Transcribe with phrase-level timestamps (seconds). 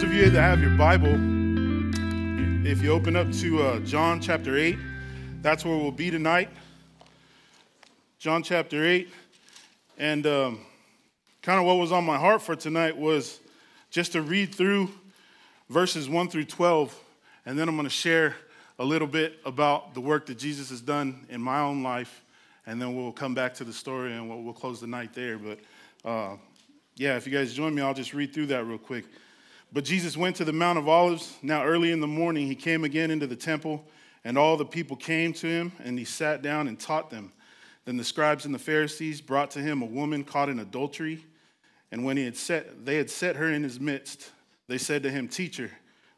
[0.00, 1.12] those of you that have your Bible,
[2.66, 4.78] if you open up to uh, John chapter 8,
[5.42, 6.48] that's where we'll be tonight.
[8.18, 9.10] John chapter 8.
[9.98, 10.60] And um,
[11.42, 13.40] kind of what was on my heart for tonight was
[13.90, 14.88] just to read through
[15.68, 16.98] verses 1 through 12.
[17.44, 18.36] And then I'm going to share
[18.78, 22.22] a little bit about the work that Jesus has done in my own life.
[22.66, 25.36] And then we'll come back to the story and we'll, we'll close the night there.
[25.36, 25.58] But
[26.06, 26.36] uh,
[26.96, 29.04] yeah, if you guys join me, I'll just read through that real quick.
[29.72, 31.36] But Jesus went to the Mount of Olives.
[31.42, 33.84] Now, early in the morning, he came again into the temple,
[34.24, 37.32] and all the people came to him, and he sat down and taught them.
[37.84, 41.24] Then the scribes and the Pharisees brought to him a woman caught in adultery.
[41.92, 44.30] And when he had set, they had set her in his midst,
[44.68, 45.70] they said to him, Teacher,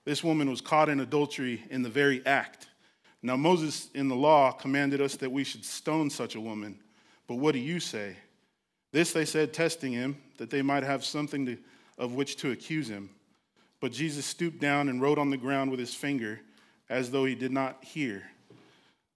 [0.05, 2.69] this woman was caught in adultery in the very act.
[3.23, 6.80] Now, Moses in the law commanded us that we should stone such a woman.
[7.28, 8.16] But what do you say?
[8.91, 11.56] This they said, testing him, that they might have something to,
[11.98, 13.09] of which to accuse him.
[13.83, 16.41] But Jesus stooped down and wrote on the ground with his finger,
[16.88, 18.22] as though he did not hear.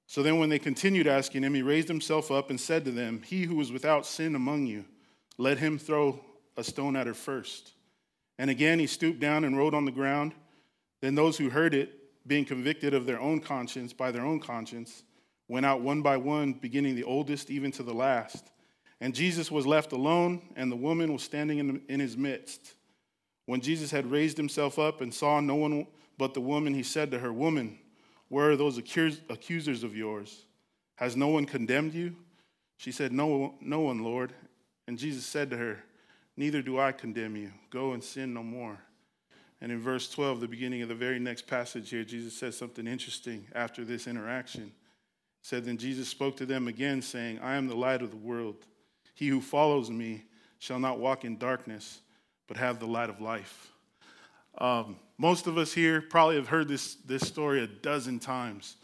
[0.08, 3.22] So then, when they continued asking him, he raised himself up and said to them,
[3.24, 4.84] He who is without sin among you,
[5.38, 6.20] let him throw
[6.56, 7.74] a stone at her first.
[8.38, 10.34] And again, he stooped down and wrote on the ground.
[11.00, 11.92] Then those who heard it,
[12.26, 15.04] being convicted of their own conscience by their own conscience,
[15.46, 18.50] went out one by one, beginning the oldest even to the last.
[19.00, 22.74] And Jesus was left alone, and the woman was standing in, his midst.
[23.46, 25.86] When Jesus had raised himself up and saw no one
[26.18, 27.78] but the woman, he said to her, Woman,
[28.28, 30.44] where are those accusers of yours?
[30.96, 32.16] Has no one condemned you?
[32.76, 34.32] She said, No, no one, Lord.
[34.88, 35.84] And Jesus said to her,
[36.36, 37.52] Neither do I condemn you.
[37.70, 38.78] Go and sin no more.
[39.60, 42.86] And in verse 12, the beginning of the very next passage here, Jesus says something
[42.86, 44.64] interesting after this interaction.
[44.64, 48.16] He said, Then Jesus spoke to them again, saying, I am the light of the
[48.16, 48.66] world.
[49.14, 50.24] He who follows me
[50.58, 52.00] shall not walk in darkness
[52.48, 53.70] but have the light of life.
[54.58, 58.76] Um, most of us here probably have heard this, this story a dozen times.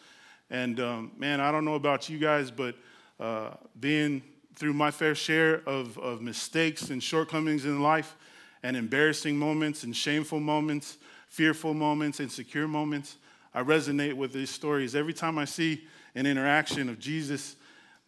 [0.50, 2.75] And um, man, I don't know about you guys, but
[3.19, 3.50] uh,
[3.81, 4.22] being
[4.54, 8.16] through my fair share of, of mistakes and shortcomings in life,
[8.62, 10.98] and embarrassing moments, and shameful moments,
[11.28, 13.16] fearful moments, insecure moments,
[13.54, 14.94] I resonate with these stories.
[14.94, 17.56] Every time I see an interaction of Jesus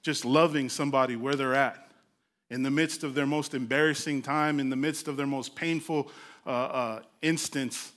[0.03, 1.84] just loving somebody where they're at,
[2.51, 6.11] in the midst of their most embarrassing time, in the midst of their most painful
[6.47, 7.93] uh, uh, instance,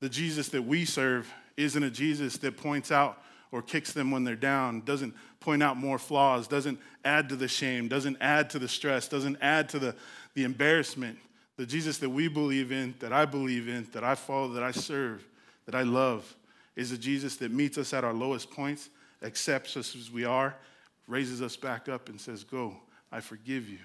[0.00, 3.22] the Jesus that we serve isn't a Jesus that points out
[3.52, 7.46] or kicks them when they're down, doesn't point out more flaws, doesn't add to the
[7.46, 9.94] shame, doesn't add to the stress, doesn't add to the,
[10.34, 11.18] the embarrassment.
[11.56, 14.72] The Jesus that we believe in, that I believe in, that I follow, that I
[14.72, 15.24] serve,
[15.66, 16.34] that I love,
[16.74, 18.90] is a Jesus that meets us at our lowest points,
[19.22, 20.56] accepts us as we are,
[21.06, 22.74] raises us back up, and says, Go,
[23.14, 23.78] I forgive you.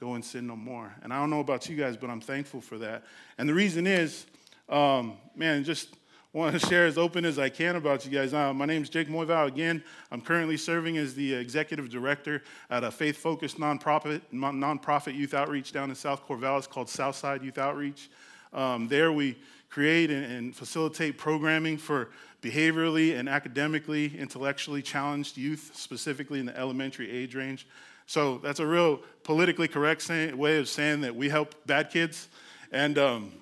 [0.00, 0.92] Go and sin no more.
[1.04, 3.04] And I don't know about you guys, but I'm thankful for that.
[3.38, 4.26] And the reason is,
[4.68, 5.94] um, man, just
[6.32, 8.34] want to share as open as I can about you guys.
[8.34, 9.46] Uh, my name is Jake Moevao.
[9.46, 15.70] Again, I'm currently serving as the executive director at a faith-focused nonprofit, nonprofit youth outreach
[15.70, 18.10] down in South Corvallis called Southside Youth Outreach.
[18.52, 19.38] Um, there we
[19.70, 22.10] create and, and facilitate programming for
[22.42, 27.68] behaviorally and academically, intellectually challenged youth, specifically in the elementary age range.
[28.06, 32.28] So that's a real politically correct say, way of saying that we help bad kids.
[32.70, 33.32] And, um,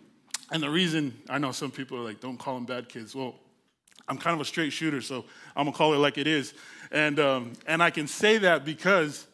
[0.52, 3.14] and the reason I know some people are like, don't call them bad kids.
[3.14, 3.34] Well,
[4.08, 5.24] I'm kind of a straight shooter, so
[5.56, 6.54] I'm gonna call it like it is.
[6.90, 9.26] And, um, and I can say that because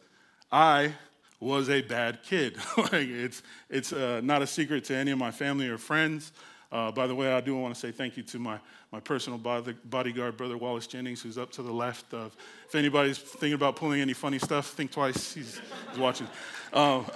[0.51, 0.93] I
[1.39, 2.57] was a bad kid.
[2.77, 6.31] like it's it's uh, not a secret to any of my family or friends.
[6.71, 8.59] Uh, by the way, I do want to say thank you to my,
[8.91, 12.13] my personal body, bodyguard, Brother Wallace Jennings, who's up to the left.
[12.13, 12.35] Of,
[12.67, 15.33] if anybody's thinking about pulling any funny stuff, think twice.
[15.33, 16.27] He's, he's watching.
[16.73, 17.05] Um,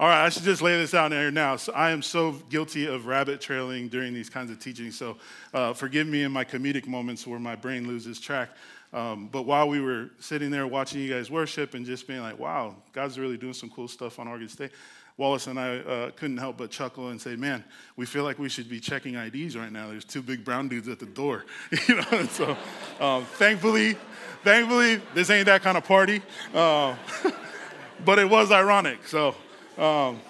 [0.00, 1.54] all right, I should just lay this out there now.
[1.54, 4.98] So I am so guilty of rabbit trailing during these kinds of teachings.
[4.98, 5.16] So
[5.54, 8.50] uh, forgive me in my comedic moments where my brain loses track.
[8.92, 12.38] Um, but while we were sitting there watching you guys worship and just being like,
[12.38, 14.70] wow, God's really doing some cool stuff on Oregon State,
[15.18, 17.64] Wallace and I uh, couldn't help but chuckle and say, "Man,
[17.96, 19.88] we feel like we should be checking IDs right now.
[19.88, 21.44] There's two big brown dudes at the door,
[21.88, 22.56] you know." So,
[23.00, 23.96] um, thankfully,
[24.44, 26.22] thankfully, this ain't that kind of party.
[26.54, 26.94] Uh,
[28.04, 29.08] but it was ironic.
[29.08, 29.34] So,
[29.76, 30.20] um,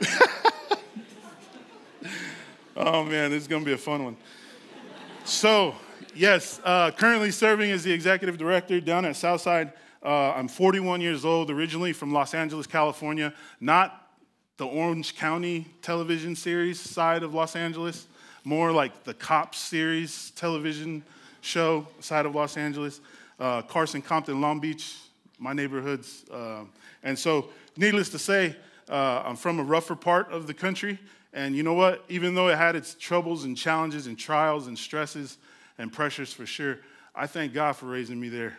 [2.74, 4.16] oh man, this is gonna be a fun one.
[5.26, 5.74] So,
[6.14, 9.74] yes, uh, currently serving as the executive director down at Southside.
[10.02, 13.34] Uh, I'm 41 years old, originally from Los Angeles, California.
[13.60, 14.07] Not
[14.58, 18.08] the Orange County television series side of Los Angeles,
[18.42, 21.04] more like the Cops series television
[21.40, 23.00] show side of Los Angeles,
[23.38, 24.96] uh, Carson, Compton, Long Beach,
[25.38, 26.24] my neighborhoods.
[26.28, 26.64] Uh,
[27.04, 28.56] and so, needless to say,
[28.88, 30.98] uh, I'm from a rougher part of the country,
[31.32, 32.04] And you know what?
[32.08, 35.38] Even though it had its troubles and challenges and trials and stresses
[35.78, 36.78] and pressures for sure,
[37.14, 38.58] I thank God for raising me there.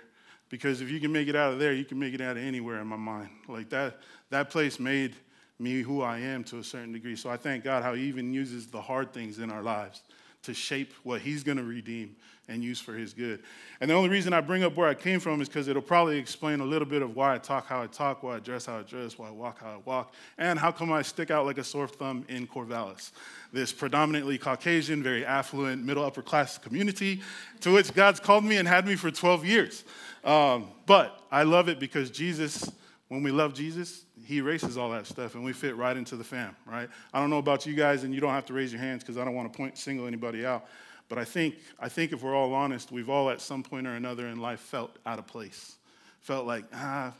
[0.49, 2.43] Because if you can make it out of there, you can make it out of
[2.43, 3.29] anywhere in my mind.
[3.49, 3.97] Like that,
[4.29, 5.15] that place made
[5.59, 7.15] me who I am to a certain degree.
[7.15, 10.01] So I thank God how He even uses the hard things in our lives
[10.43, 12.15] to shape what He's going to redeem
[12.47, 13.43] and use for His good.
[13.81, 16.17] And the only reason I bring up where I came from is because it'll probably
[16.17, 18.79] explain a little bit of why I talk how I talk, why I dress how
[18.79, 21.57] I dress, why I walk how I walk, and how come I stick out like
[21.57, 23.11] a sore thumb in Corvallis,
[23.51, 27.21] this predominantly Caucasian, very affluent, middle upper class community
[27.59, 29.83] to which God's called me and had me for 12 years.
[30.23, 32.71] Um, but I love it because Jesus
[33.09, 36.23] when we love Jesus, he erases all that stuff and we fit right into the
[36.23, 36.89] fam, right?
[37.13, 39.17] I don't know about you guys, and you don't have to raise your hands because
[39.17, 40.67] I don't want to point single anybody out.
[41.07, 43.95] But I think, I think if we're all honest, we've all at some point or
[43.95, 45.75] another in life felt out of place.
[46.21, 47.13] Felt like, ah,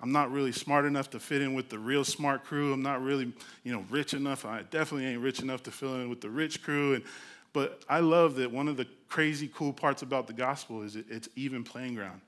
[0.00, 2.72] I'm not really smart enough to fit in with the real smart crew.
[2.72, 3.32] I'm not really,
[3.64, 4.44] you know, rich enough.
[4.44, 6.94] I definitely ain't rich enough to fill in with the rich crew.
[6.94, 7.04] And
[7.52, 11.28] but I love that one of the crazy cool parts about the gospel is it's
[11.36, 12.20] even playing ground.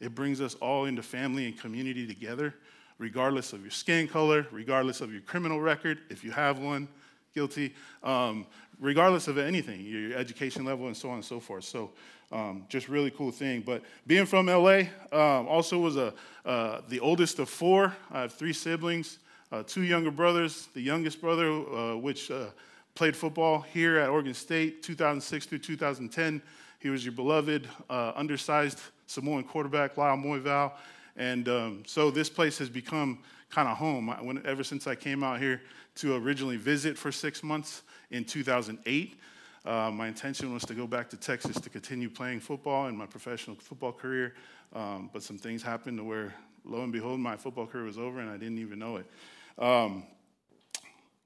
[0.00, 2.54] It brings us all into family and community together,
[2.98, 6.88] regardless of your skin color, regardless of your criminal record, if you have one,
[7.34, 8.46] guilty, um,
[8.78, 11.64] regardless of anything, your education level, and so on and so forth.
[11.64, 11.90] So,
[12.30, 13.62] um, just really cool thing.
[13.64, 17.94] But being from LA, um, also was a uh, the oldest of four.
[18.10, 19.18] I have three siblings,
[19.50, 20.68] uh, two younger brothers.
[20.74, 22.46] The youngest brother, uh, which uh,
[22.94, 26.42] played football here at Oregon State, 2006 through 2010.
[26.80, 30.72] He was your beloved, uh, undersized Samoan quarterback Lyle Moevao.
[31.16, 33.18] And um, so this place has become
[33.50, 34.08] kind of home.
[34.22, 35.62] When, ever since I came out here
[35.96, 39.18] to originally visit for six months in 2008,
[39.64, 43.06] uh, my intention was to go back to Texas to continue playing football in my
[43.06, 44.34] professional football career.
[44.74, 48.20] Um, but some things happened to where, lo and behold, my football career was over
[48.20, 49.06] and I didn't even know it.
[49.58, 50.04] Um,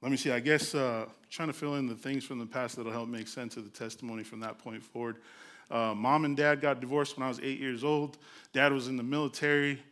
[0.02, 2.76] let me see, I guess uh, trying to fill in the things from the past
[2.76, 5.16] that'll help make sense of the testimony from that point forward.
[5.70, 8.18] Uh, mom and dad got divorced when I was eight years old.
[8.52, 9.82] Dad was in the military.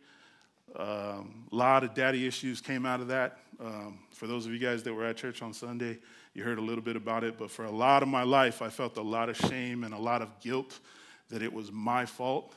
[0.75, 3.39] A um, lot of daddy issues came out of that.
[3.59, 5.99] Um, for those of you guys that were at church on Sunday,
[6.33, 7.37] you heard a little bit about it.
[7.37, 9.97] But for a lot of my life, I felt a lot of shame and a
[9.97, 10.79] lot of guilt
[11.29, 12.53] that it was my fault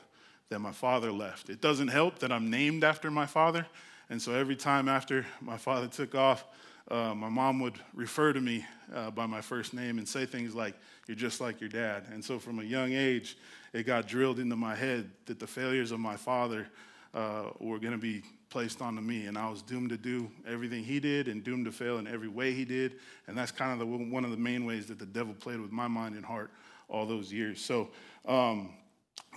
[0.49, 1.49] that my father left.
[1.49, 3.65] It doesn't help that I'm named after my father.
[4.09, 6.43] And so every time after my father took off,
[6.89, 10.55] uh, my mom would refer to me uh, by my first name and say things
[10.55, 10.75] like,
[11.07, 12.05] You're just like your dad.
[12.11, 13.37] And so from a young age,
[13.73, 16.67] it got drilled into my head that the failures of my father
[17.13, 19.27] uh, were going to be placed onto me.
[19.27, 22.27] And I was doomed to do everything he did and doomed to fail in every
[22.27, 22.95] way he did.
[23.27, 25.71] And that's kind of the, one of the main ways that the devil played with
[25.71, 26.51] my mind and heart
[26.87, 27.61] all those years.
[27.61, 27.89] So,
[28.27, 28.71] um,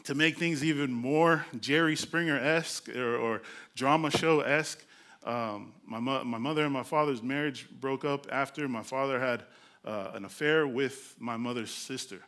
[0.05, 3.43] to make things even more Jerry Springer esque or, or
[3.77, 4.85] drama show esque,
[5.25, 9.45] um, my, mo- my mother and my father's marriage broke up after my father had
[9.85, 12.21] uh, an affair with my mother's sister.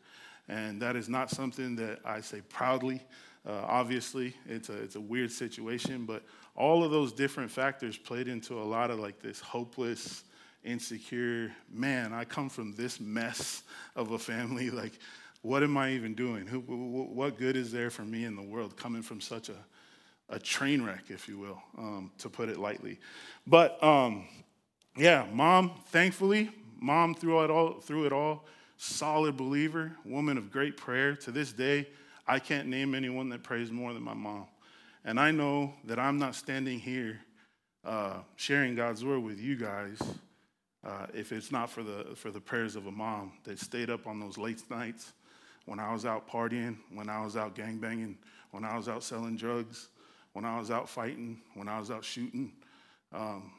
[0.49, 3.03] And that is not something that I say proudly.
[3.47, 6.23] Uh, obviously, it's a, it's a weird situation, but
[6.57, 10.25] all of those different factors played into a lot of like this hopeless,
[10.65, 12.13] insecure man.
[12.13, 13.63] I come from this mess
[13.97, 14.71] of a family.
[14.75, 14.99] Like,
[15.43, 16.47] what am I even doing?
[16.47, 19.57] Who, what good is there for me in the world coming from such a
[20.35, 22.99] a train wreck, if you will, um, to put it lightly.
[23.47, 24.27] But um,
[24.97, 26.51] yeah, mom, thankfully,
[26.81, 28.45] mom through it all, through it all,
[28.77, 31.15] solid believer, woman of great prayer.
[31.17, 31.89] To this day,
[32.27, 34.47] I can't name anyone that prays more than my mom.
[35.05, 37.21] And I know that I'm not standing here
[37.85, 40.01] uh, sharing God's word with you guys
[40.85, 44.07] uh, if it's not for the, for the prayers of a mom that stayed up
[44.07, 45.13] on those late nights
[45.67, 48.17] when I was out partying, when I was out gangbanging,
[48.51, 49.89] when I was out selling drugs,
[50.35, 52.53] when I was out fighting, when I was out shooting.
[53.13, 53.53] Um,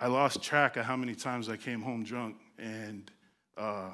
[0.00, 3.10] I lost track of how many times I came home drunk and
[3.56, 3.90] uh,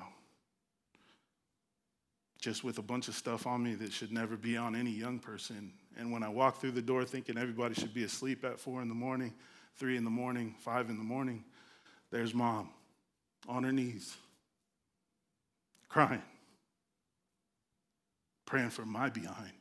[2.38, 5.19] just with a bunch of stuff on me that should never be on any young
[5.19, 5.73] person.
[5.99, 8.88] And when I walked through the door thinking everybody should be asleep at four in
[8.88, 9.35] the morning,
[9.76, 11.43] three in the morning, five in the morning,
[12.12, 12.69] there's mom
[13.49, 14.16] on her knees,
[15.88, 16.23] crying,
[18.47, 19.52] praying for my behind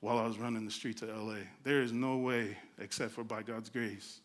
[0.00, 1.38] while I was running the streets of LA.
[1.64, 4.20] There is no way, except for by God's grace,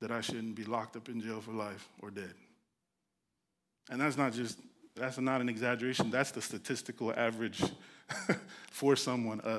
[0.00, 2.34] that I shouldn't be locked up in jail for life or dead.
[3.90, 4.58] And that's not just,
[4.96, 6.10] that's not an exaggeration.
[6.10, 7.62] That's the statistical average
[8.70, 9.50] for someone, a,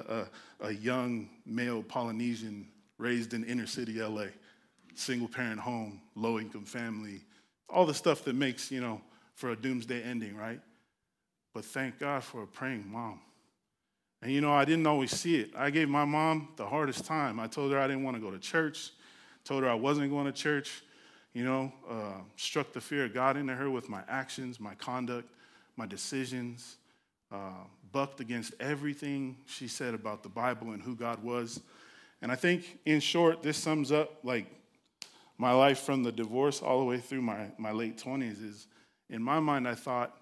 [0.61, 4.25] a, a young male Polynesian raised in inner city LA,
[4.95, 7.21] single parent home, low income family,
[7.69, 9.01] all the stuff that makes, you know,
[9.35, 10.59] for a doomsday ending, right?
[11.53, 13.21] But thank God for a praying mom
[14.23, 15.51] and you know, I didn't always see it.
[15.53, 17.41] I gave my mom the hardest time.
[17.41, 18.91] I told her I didn't want to go to church,
[19.43, 20.81] told her I wasn't going to church,
[21.33, 25.27] you know, uh, struck the fear of God into her with my actions, my conduct,
[25.75, 26.77] my decisions,
[27.33, 31.59] uh, bucked against everything she said about the Bible and who God was.
[32.21, 34.45] And I think, in short, this sums up like
[35.37, 38.41] my life from the divorce all the way through my, my late 20s.
[38.41, 38.67] Is
[39.09, 40.15] in my mind, I thought,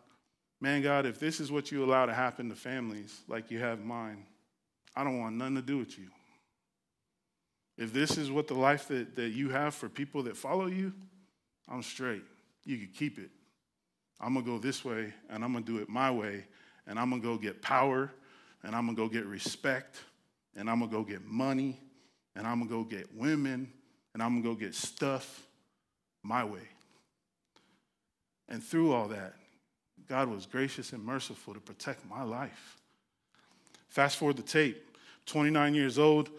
[0.62, 3.84] man, God, if this is what you allow to happen to families like you have
[3.84, 4.26] mine,
[4.96, 6.08] I don't want nothing to do with you.
[7.78, 10.94] If this is what the life that, that you have for people that follow you,
[11.68, 12.24] I'm straight.
[12.64, 13.32] You can keep it.
[14.20, 16.46] I'm going to go this way, and I'm going to do it my way,
[16.86, 18.12] and I'm going to go get power,
[18.62, 19.98] and I'm going to go get respect,
[20.56, 21.80] and I'm going to go get money,
[22.36, 23.72] and I'm going to go get women,
[24.14, 25.48] and I'm going to go get stuff
[26.22, 26.68] my way.
[28.48, 29.34] And through all that,
[30.12, 32.76] God was gracious and merciful to protect my life.
[33.88, 36.30] Fast forward the tape, 29 years old,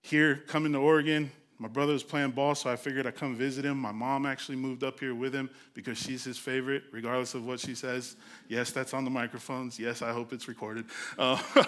[0.00, 1.30] here coming to Oregon.
[1.60, 3.78] My brother was playing ball, so I figured I'd come visit him.
[3.78, 7.60] My mom actually moved up here with him because she's his favorite, regardless of what
[7.60, 8.16] she says.
[8.48, 9.78] Yes, that's on the microphones.
[9.78, 10.86] Yes, I hope it's recorded.
[11.16, 11.40] Uh,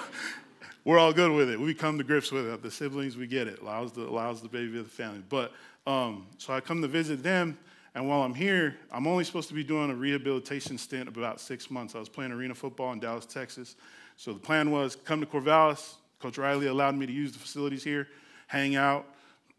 [0.85, 1.61] we're all good with it.
[1.61, 2.63] We come to grips with it.
[2.65, 3.61] The siblings, we get it.
[3.63, 5.23] Allows the, allows the baby of the family.
[5.29, 5.53] But
[5.87, 7.57] um, so I come to visit them,
[7.95, 11.41] and while I'm here, I'm only supposed to be doing a rehabilitation stint of about
[11.41, 11.95] six months.
[11.95, 13.77] I was playing arena football in Dallas, Texas.
[14.17, 15.95] So the plan was come to Corvallis.
[16.19, 18.09] Coach Riley allowed me to use the facilities here
[18.47, 19.07] hang out,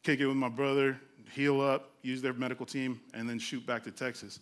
[0.04, 1.00] kick it with my brother,
[1.32, 4.40] heal up, use their medical team, and then shoot back to Texas.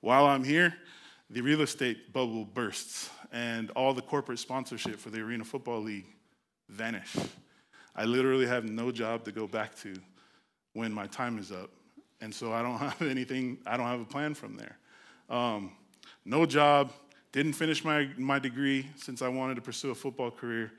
[0.00, 0.74] While I'm here,
[1.30, 6.06] the real estate bubble bursts, and all the corporate sponsorship for the Arena Football League
[6.68, 7.16] vanish.
[7.96, 9.94] I literally have no job to go back to
[10.74, 11.70] when my time is up.
[12.20, 14.78] And so I don't have anything, I don't have a plan from there.
[15.30, 15.72] Um,
[16.24, 16.92] no job,
[17.32, 20.72] didn't finish my, my degree since I wanted to pursue a football career.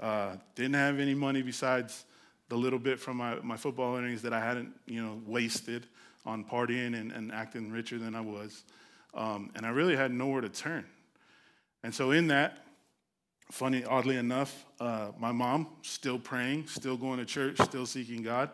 [0.00, 2.04] Uh, didn't have any money besides
[2.48, 5.86] the little bit from my, my football earnings that I hadn't, you know, wasted
[6.26, 8.64] on partying and, and acting richer than I was.
[9.14, 10.84] Um, and I really had nowhere to turn.
[11.82, 12.58] And so in that,
[13.50, 18.50] funny, oddly enough, uh, my mom, still praying, still going to church, still seeking God,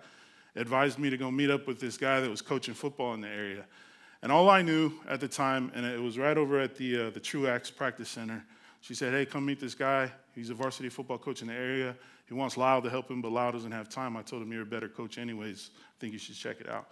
[0.58, 3.28] advised me to go meet up with this guy that was coaching football in the
[3.28, 3.64] area.
[4.22, 7.10] And all I knew at the time, and it was right over at the, uh,
[7.10, 8.44] the Truax Practice Center,
[8.80, 10.10] she said, hey, come meet this guy.
[10.34, 11.96] He's a varsity football coach in the area.
[12.28, 14.16] He wants Lyle to help him, but Lyle doesn't have time.
[14.16, 15.70] I told him, You're a better coach, anyways.
[15.74, 16.88] I think you should check it out.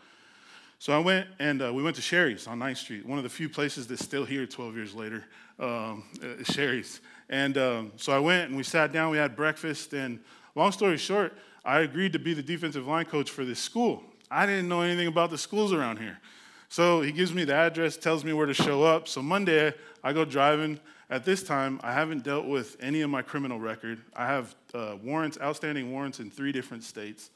[0.78, 3.30] So I went and uh, we went to Shari's on 9th Street, one of the
[3.30, 5.24] few places that's still here 12 years later,
[5.58, 7.00] um, uh, Shari's.
[7.28, 10.20] And um, so I went and we sat down, we had breakfast, and
[10.54, 11.32] long story short,
[11.66, 14.04] I agreed to be the defensive line coach for this school.
[14.30, 16.20] I didn't know anything about the schools around here.
[16.68, 19.08] So he gives me the address, tells me where to show up.
[19.08, 20.78] So Monday, I go driving.
[21.10, 24.00] At this time, I haven't dealt with any of my criminal record.
[24.14, 27.30] I have uh, warrants, outstanding warrants in three different states.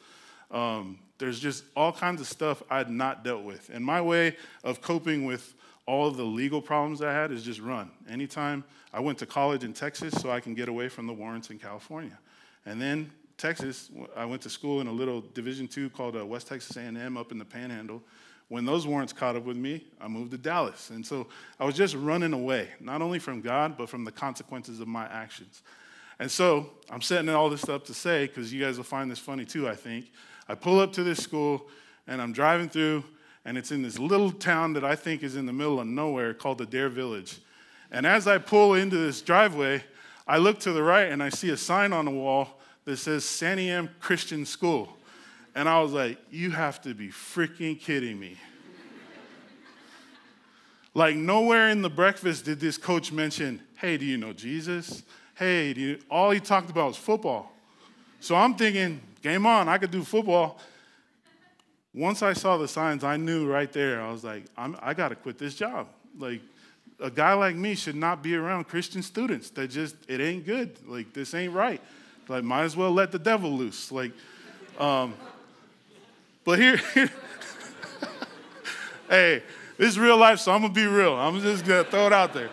[0.53, 3.69] Um, there's just all kinds of stuff I'd not dealt with.
[3.73, 5.55] And my way of coping with
[5.87, 7.91] all of the legal problems I had is just run.
[8.09, 11.51] Anytime I went to college in Texas so I can get away from the warrants
[11.51, 12.17] in California.
[12.65, 13.11] And then
[13.41, 17.17] Texas, I went to school in a little Division two called uh, West Texas A&M
[17.17, 18.03] up in the Panhandle
[18.51, 20.91] when those warrants caught up with me, I moved to Dallas.
[20.91, 21.29] And so
[21.61, 25.07] I was just running away, not only from God, but from the consequences of my
[25.07, 25.63] actions.
[26.19, 29.21] And so I'm setting all this up to say, because you guys will find this
[29.21, 30.11] funny too, I think.
[30.49, 31.69] I pull up to this school
[32.09, 33.05] and I'm driving through,
[33.45, 36.35] and it's in this little town that I think is in the middle of nowhere
[36.35, 37.39] called Adair Village.
[37.93, 39.85] And as I pull into this driveway,
[40.27, 42.60] I look to the right and I see a sign on the wall
[42.91, 44.89] that says Santiam Christian School.
[45.55, 48.37] And I was like, you have to be freaking kidding me.
[50.93, 55.05] like, nowhere in the breakfast did this coach mention, hey, do you know Jesus?
[55.37, 57.53] Hey, do you, all he talked about was football.
[58.19, 60.59] So I'm thinking, game on, I could do football.
[61.95, 65.15] Once I saw the signs, I knew right there, I was like, i got to
[65.15, 65.87] quit this job.
[66.19, 66.41] Like,
[66.99, 69.51] a guy like me should not be around Christian students.
[69.51, 70.77] That just, it ain't good.
[70.89, 71.81] Like, this ain't right.
[72.31, 73.91] Like, might as well let the devil loose.
[73.91, 74.13] Like,
[74.79, 75.15] um,
[76.45, 76.77] but here,
[79.09, 79.43] hey,
[79.77, 81.15] this is real life, so I'm gonna be real.
[81.15, 82.51] I'm just gonna throw it out there.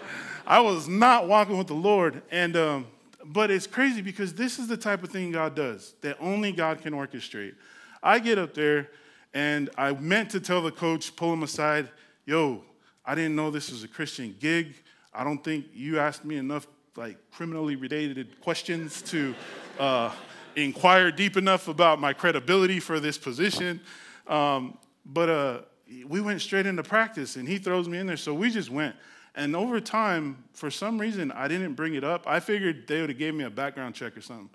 [0.47, 2.87] I was not walking with the Lord, and um,
[3.23, 6.81] but it's crazy because this is the type of thing God does that only God
[6.81, 7.53] can orchestrate.
[8.01, 8.89] I get up there,
[9.35, 11.89] and I meant to tell the coach, pull him aside,
[12.25, 12.63] yo,
[13.05, 14.73] I didn't know this was a Christian gig.
[15.13, 16.65] I don't think you asked me enough
[16.97, 19.33] like criminally related questions to.
[19.79, 20.11] Uh,
[20.57, 23.79] inquire deep enough about my credibility for this position.
[24.25, 25.59] Um, but uh,
[26.07, 28.17] we went straight into practice, and he throws me in there.
[28.17, 28.95] So we just went.
[29.35, 32.23] And over time, for some reason, I didn't bring it up.
[32.25, 34.49] I figured they would have gave me a background check or something.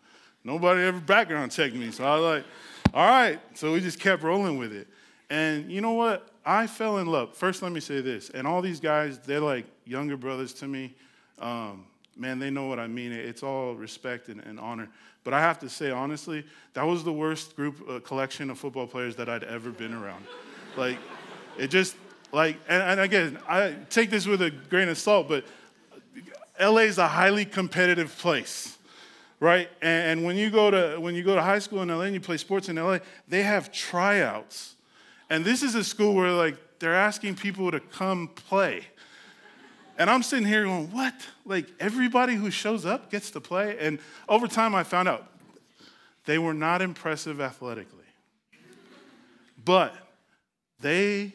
[0.44, 1.92] Nobody ever background checked me.
[1.92, 2.44] So I was like,
[2.92, 3.40] All right.
[3.54, 4.88] So we just kept rolling with it.
[5.30, 6.28] And you know what?
[6.44, 7.37] I fell in love.
[7.37, 8.28] First, let me say this.
[8.30, 10.94] And all these guys, they're like younger brothers to me.
[11.38, 13.12] Um, man, they know what I mean.
[13.12, 14.88] It's all respect and, and, honor.
[15.25, 18.87] But I have to say, honestly, that was the worst group uh, collection of football
[18.87, 20.25] players that I'd ever been around.
[20.76, 20.99] like,
[21.59, 21.97] it just,
[22.33, 25.45] like, and, and again, I take this with a grain of salt, but
[26.61, 28.78] LA is a highly competitive place
[29.42, 29.69] right?
[29.83, 32.21] And, when you go to when you go to high school in LA and you
[32.21, 34.76] play sports in LA, they have tryouts,
[35.28, 38.87] and this is a school where like they're asking people to come play.
[40.02, 41.14] And I'm sitting here going, what?
[41.44, 43.76] Like everybody who shows up gets to play?
[43.78, 45.28] And over time, I found out
[46.25, 48.00] they were not impressive athletically.
[49.64, 49.94] But
[50.80, 51.32] they,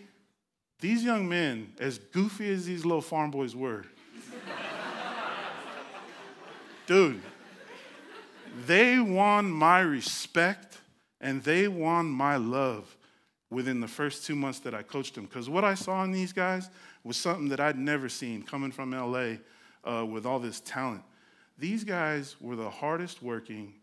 [0.81, 3.85] these young men, as goofy as these little farm boys were,
[6.87, 7.21] dude,
[8.65, 10.77] they won my respect
[11.21, 12.97] and they won my love
[13.49, 15.23] within the first two months that I coached them.
[15.23, 16.69] Because what I saw in these guys
[17.07, 19.37] was something that I'd never seen coming from LA
[19.89, 21.03] uh, with all this talent.
[21.57, 23.73] These guys were the hardest working,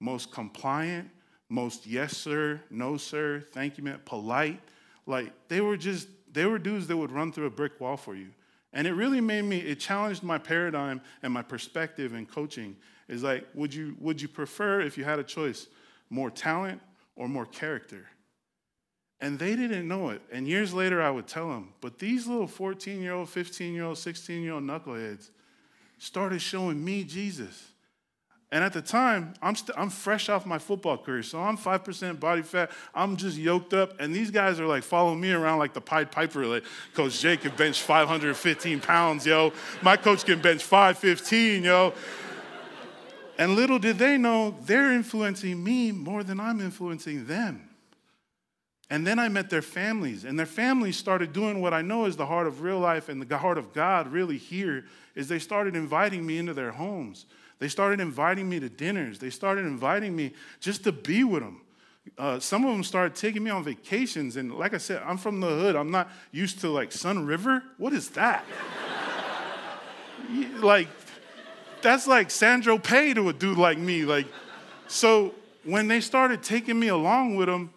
[0.00, 1.08] most compliant,
[1.48, 4.60] most yes sir, no sir, thank you man, polite.
[5.06, 8.16] Like they were just, they were dudes that would run through a brick wall for
[8.16, 8.30] you.
[8.72, 12.76] And it really made me, it challenged my paradigm and my perspective in coaching.
[13.06, 15.68] Is like, would you, would you prefer, if you had a choice,
[16.10, 16.80] more talent
[17.14, 18.06] or more character?
[19.24, 20.20] And they didn't know it.
[20.30, 21.70] And years later, I would tell them.
[21.80, 25.30] But these little 14 year old, 15 year old, 16 year old knuckleheads
[25.96, 27.68] started showing me Jesus.
[28.52, 31.22] And at the time, I'm, st- I'm fresh off my football career.
[31.22, 32.70] So I'm 5% body fat.
[32.94, 33.98] I'm just yoked up.
[33.98, 36.44] And these guys are like following me around like the Pied Piper.
[36.44, 39.54] Like, Coach Jake can bench 515 pounds, yo.
[39.80, 41.94] My coach can bench 515, yo.
[43.38, 47.63] And little did they know they're influencing me more than I'm influencing them.
[48.90, 52.16] And then I met their families, and their families started doing what I know is
[52.16, 55.74] the heart of real life and the heart of God really here is they started
[55.74, 57.24] inviting me into their homes.
[57.60, 59.18] They started inviting me to dinners.
[59.18, 61.62] They started inviting me just to be with them.
[62.18, 65.40] Uh, some of them started taking me on vacations, and like I said, I'm from
[65.40, 65.74] the hood.
[65.74, 67.62] I'm not used to like Sunriver.
[67.78, 68.44] What is that?
[70.56, 70.88] like,
[71.80, 74.04] that's like Saint-Tropez to a dude like me.
[74.04, 74.26] Like,
[74.86, 77.72] so when they started taking me along with them,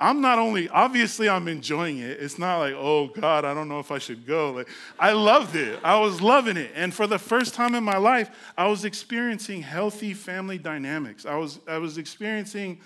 [0.00, 2.18] I'm not only, obviously, I'm enjoying it.
[2.20, 4.50] It's not like, oh God, I don't know if I should go.
[4.52, 5.78] Like, I loved it.
[5.84, 6.70] I was loving it.
[6.74, 11.26] And for the first time in my life, I was experiencing healthy family dynamics.
[11.26, 12.80] I was, I was experiencing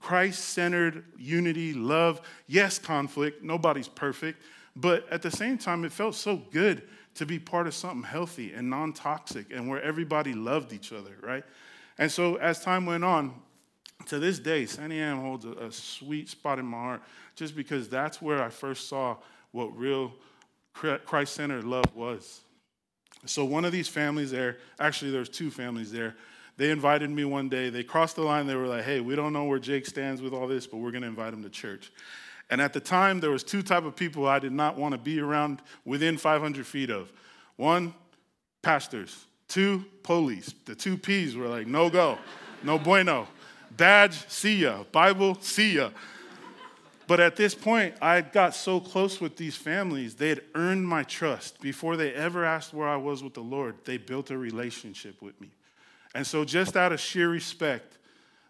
[0.00, 2.22] Christ centered unity, love.
[2.46, 3.42] Yes, conflict.
[3.42, 4.42] Nobody's perfect.
[4.74, 6.82] But at the same time, it felt so good
[7.16, 11.16] to be part of something healthy and non toxic and where everybody loved each other,
[11.22, 11.44] right?
[11.98, 13.34] And so as time went on,
[14.06, 17.02] to this day, Santiam holds a, a sweet spot in my heart
[17.34, 19.16] just because that's where I first saw
[19.52, 20.12] what real
[20.72, 22.40] Christ centered love was.
[23.24, 26.14] So, one of these families there, actually, there's two families there.
[26.56, 27.70] They invited me one day.
[27.70, 28.46] They crossed the line.
[28.46, 30.90] They were like, hey, we don't know where Jake stands with all this, but we're
[30.90, 31.92] going to invite him to church.
[32.48, 34.98] And at the time, there was two type of people I did not want to
[34.98, 37.12] be around within 500 feet of.
[37.56, 37.94] One,
[38.62, 39.26] pastors.
[39.48, 40.54] Two, police.
[40.64, 42.18] The two P's were like, no go,
[42.62, 43.28] no bueno.
[43.76, 44.84] Badge, see ya.
[44.92, 45.90] Bible, see ya.
[47.06, 51.04] But at this point, I got so close with these families, they had earned my
[51.04, 51.60] trust.
[51.60, 55.40] Before they ever asked where I was with the Lord, they built a relationship with
[55.40, 55.50] me.
[56.14, 57.98] And so, just out of sheer respect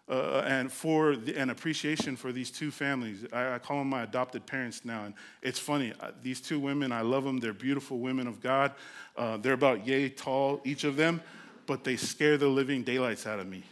[0.09, 4.03] uh, and for the, an appreciation for these two families, I, I, call them my
[4.03, 5.03] adopted parents now.
[5.03, 7.39] And it's funny, uh, these two women, I love them.
[7.39, 8.71] They're beautiful women of God.
[9.17, 11.21] Uh, they're about yay tall, each of them,
[11.65, 13.63] but they scare the living daylights out of me.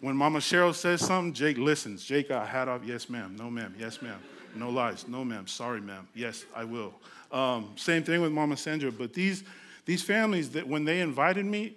[0.00, 2.04] When Mama Cheryl says something, Jake listens.
[2.04, 2.82] Jake, I hat off.
[2.84, 3.34] Yes, ma'am.
[3.36, 3.74] No, ma'am.
[3.78, 4.20] Yes, ma'am.
[4.54, 5.08] No lies.
[5.08, 5.46] No, ma'am.
[5.46, 6.06] Sorry, ma'am.
[6.14, 6.94] Yes, I will.
[7.32, 8.92] Um, same thing with Mama Sandra.
[8.92, 9.44] But these,
[9.84, 11.76] these families, that when they invited me,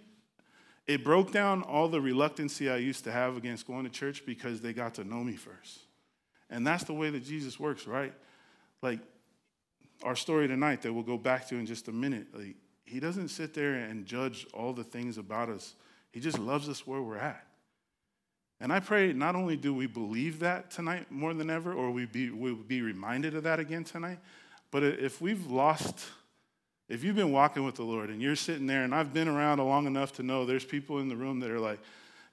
[0.86, 4.60] it broke down all the reluctancy I used to have against going to church because
[4.60, 5.80] they got to know me first.
[6.50, 8.14] And that's the way that Jesus works, right?
[8.82, 9.00] Like
[10.04, 12.28] our story tonight that we'll go back to in just a minute.
[12.34, 12.56] Like,
[12.86, 15.76] he doesn't sit there and judge all the things about us.
[16.12, 17.46] He just loves us where we're at.
[18.62, 22.06] And I pray not only do we believe that tonight more than ever, or we
[22.06, 24.20] be, we'll be reminded of that again tonight,
[24.72, 26.06] but if we've lost,
[26.90, 29.60] if you've been walking with the Lord and you're sitting there, and I've been around
[29.60, 31.80] long enough to know there's people in the room that are like,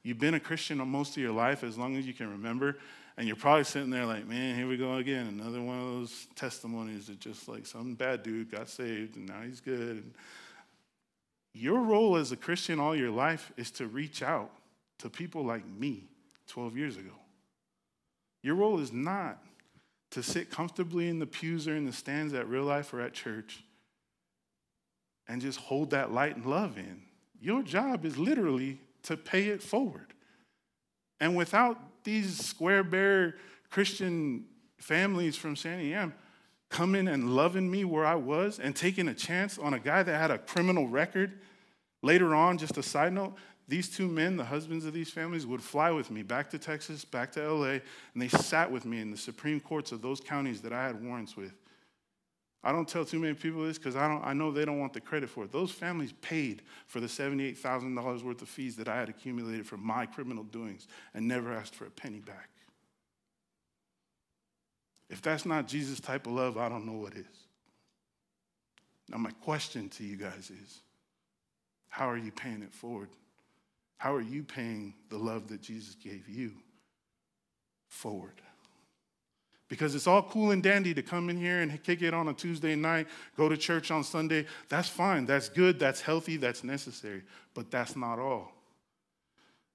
[0.02, 2.76] you've been a Christian most of your life as long as you can remember,
[3.16, 6.26] and you're probably sitting there like, man, here we go again, another one of those
[6.34, 9.78] testimonies that just like some bad dude got saved and now he's good.
[9.78, 10.14] And
[11.54, 14.50] your role as a Christian all your life is to reach out
[14.98, 16.04] to people like me
[16.48, 17.12] 12 years ago.
[18.42, 19.42] Your role is not
[20.12, 23.12] to sit comfortably in the pews or in the stands at real life or at
[23.12, 23.64] church
[25.28, 27.02] and just hold that light and love in.
[27.40, 30.14] Your job is literally to pay it forward.
[31.20, 33.36] And without these square bear
[33.70, 34.44] Christian
[34.78, 36.12] families from Santiam
[36.68, 40.20] coming and loving me where I was and taking a chance on a guy that
[40.20, 41.40] had a criminal record,
[42.02, 43.34] later on, just a side note,
[43.68, 47.04] these two men, the husbands of these families, would fly with me back to Texas,
[47.04, 47.82] back to LA, and
[48.14, 51.36] they sat with me in the Supreme Courts of those counties that I had warrants
[51.36, 51.52] with.
[52.62, 55.00] I don't tell too many people this because I, I know they don't want the
[55.00, 55.52] credit for it.
[55.52, 60.06] Those families paid for the $78,000 worth of fees that I had accumulated from my
[60.06, 62.50] criminal doings and never asked for a penny back.
[65.08, 67.26] If that's not Jesus' type of love, I don't know what is.
[69.08, 70.80] Now, my question to you guys is
[71.88, 73.10] how are you paying it forward?
[73.98, 76.52] How are you paying the love that Jesus gave you
[77.88, 78.40] forward?
[79.68, 82.32] Because it's all cool and dandy to come in here and kick it on a
[82.32, 84.46] Tuesday night, go to church on Sunday.
[84.68, 85.26] That's fine.
[85.26, 85.78] That's good.
[85.78, 86.36] That's healthy.
[86.36, 87.22] That's necessary.
[87.52, 88.52] But that's not all.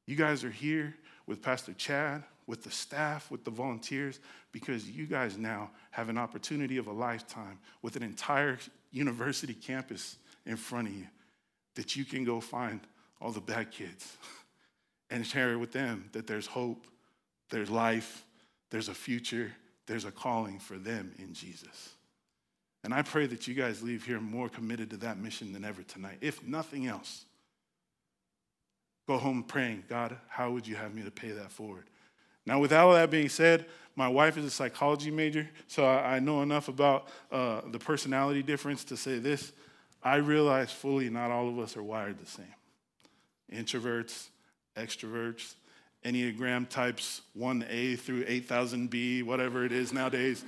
[0.06, 0.96] You guys are here
[1.28, 4.20] with Pastor Chad, with the staff, with the volunteers,
[4.52, 8.58] because you guys now have an opportunity of a lifetime with an entire
[8.92, 11.08] university campus in front of you
[11.76, 12.80] that you can go find
[13.22, 14.18] all the bad kids
[15.10, 16.88] and share with them that there's hope,
[17.50, 18.26] there's life,
[18.72, 19.52] there's a future,
[19.86, 21.94] there's a calling for them in Jesus.
[22.84, 25.84] And I pray that you guys leave here more committed to that mission than ever
[25.84, 26.18] tonight.
[26.22, 27.26] If nothing else,
[29.08, 31.86] go home praying, God, how would you have me to pay that forward?
[32.46, 36.42] Now, with all that being said, my wife is a psychology major, so I know
[36.42, 39.52] enough about uh, the personality difference to say this.
[40.02, 42.46] I realize fully not all of us are wired the same.
[43.52, 44.28] Introverts,
[44.76, 45.56] extroverts,
[46.06, 50.44] Enneagram types 1A through 8000B, whatever it is nowadays.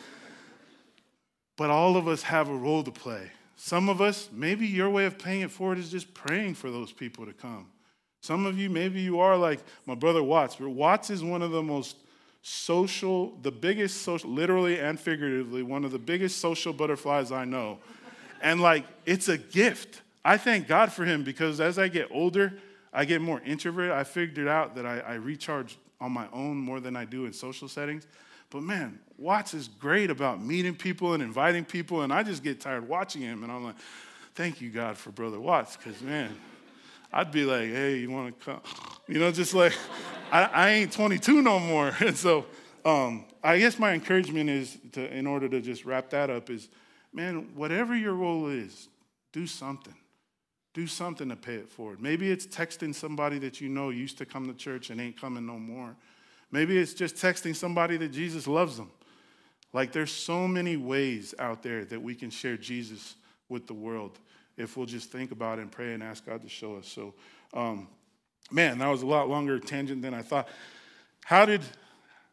[1.57, 3.29] But all of us have a role to play.
[3.55, 6.91] Some of us, maybe your way of paying it forward is just praying for those
[6.91, 7.67] people to come.
[8.21, 10.59] Some of you, maybe you are like my brother Watts.
[10.59, 11.97] Watts is one of the most
[12.41, 17.79] social, the biggest social, literally and figuratively, one of the biggest social butterflies I know.
[18.41, 20.01] and like, it's a gift.
[20.25, 22.53] I thank God for him because as I get older,
[22.93, 23.91] I get more introverted.
[23.91, 27.33] I figured out that I, I recharge on my own more than I do in
[27.33, 28.05] social settings.
[28.49, 32.61] But man, Watts is great about meeting people and inviting people, and I just get
[32.61, 33.41] tired watching him.
[33.43, 33.75] And I'm like,
[34.35, 36.35] thank you, God, for Brother Watts, because man,
[37.11, 38.61] I'd be like, hey, you want to come?
[39.07, 39.73] You know, just like,
[40.31, 41.95] I, I ain't 22 no more.
[41.99, 42.45] And so
[42.85, 46.69] um, I guess my encouragement is, to, in order to just wrap that up, is
[47.13, 48.87] man, whatever your role is,
[49.31, 49.95] do something.
[50.73, 52.01] Do something to pay it forward.
[52.01, 55.45] Maybe it's texting somebody that you know used to come to church and ain't coming
[55.45, 55.95] no more.
[56.51, 58.91] Maybe it's just texting somebody that Jesus loves them.
[59.71, 63.15] Like there's so many ways out there that we can share Jesus
[63.49, 64.19] with the world
[64.57, 66.87] if we'll just think about it and pray and ask God to show us.
[66.87, 67.13] So,
[67.53, 67.87] um,
[68.51, 70.47] man, that was a lot longer tangent than I thought.
[71.25, 71.61] How did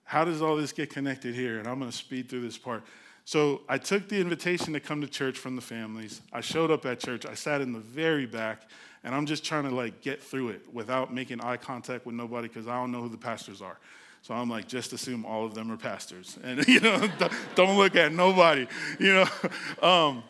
[0.04, 1.60] how does all this get connected here?
[1.60, 2.82] And I'm going to speed through this part.
[3.30, 6.20] So I took the invitation to come to church from the families.
[6.32, 7.24] I showed up at church.
[7.24, 8.62] I sat in the very back,
[9.04, 12.48] and I'm just trying to like get through it without making eye contact with nobody
[12.48, 13.78] because I don't know who the pastors are.
[14.22, 17.08] So I'm like, just assume all of them are pastors, and you know,
[17.54, 18.66] don't look at nobody,
[18.98, 19.26] you know.
[19.80, 20.24] Um,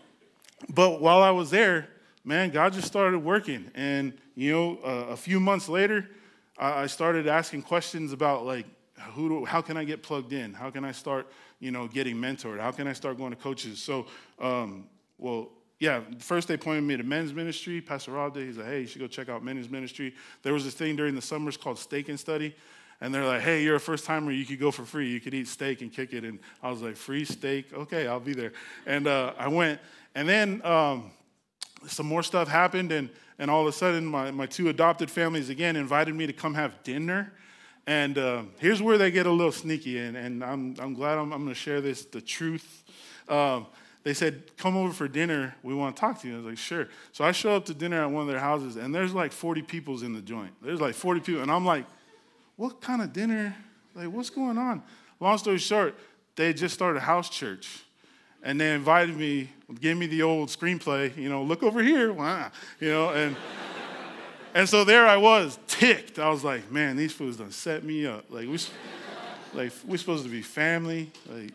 [0.69, 1.89] but while I was there,
[2.23, 6.07] man, God just started working, and you know, uh, a few months later,
[6.59, 8.67] I started asking questions about like,
[9.15, 10.53] who do, how can I get plugged in?
[10.53, 12.59] How can I start you know, getting mentored?
[12.59, 13.81] How can I start going to coaches?
[13.81, 14.07] So,
[14.41, 14.87] um,
[15.19, 17.81] well, yeah, first they pointed me to men's ministry.
[17.81, 18.47] Pastor Rob did.
[18.47, 20.15] He's like, hey, you should go check out men's ministry.
[20.43, 22.55] There was this thing during the summers called Steak and Study.
[23.01, 24.31] And they're like, hey, you're a first timer.
[24.31, 25.09] You could go for free.
[25.09, 26.23] You could eat steak and kick it.
[26.23, 27.73] And I was like, free steak?
[27.73, 28.53] Okay, I'll be there.
[28.85, 29.81] And uh, I went.
[30.15, 31.11] And then um,
[31.87, 32.93] some more stuff happened.
[32.93, 36.35] And, and all of a sudden, my, my two adopted families again invited me to
[36.35, 37.33] come have dinner.
[37.91, 41.33] And uh, here's where they get a little sneaky, and, and I'm, I'm glad I'm,
[41.33, 42.85] I'm going to share this the truth.
[43.29, 43.67] Um,
[44.05, 45.57] they said, Come over for dinner.
[45.65, 46.35] We want to talk to you.
[46.35, 46.87] I was like, Sure.
[47.11, 49.63] So I show up to dinner at one of their houses, and there's like 40
[49.63, 50.53] people's in the joint.
[50.63, 51.43] There's like 40 people.
[51.43, 51.85] And I'm like,
[52.55, 53.57] What kind of dinner?
[53.97, 54.85] Like, what's going on?
[55.19, 55.97] Long story short,
[56.37, 57.83] they just started a house church.
[58.41, 59.51] And they invited me,
[59.81, 63.35] gave me the old screenplay, you know, look over here, wow, you know, and
[64.55, 66.19] and so there I was, ticked.
[66.19, 68.25] I was like, man, these fools done set me up.
[68.31, 68.59] Like, we,
[69.55, 71.11] like, we're supposed to be family.
[71.29, 71.53] Like,